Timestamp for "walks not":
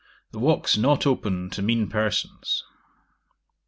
0.39-1.05